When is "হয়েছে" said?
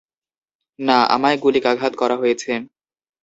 2.17-2.51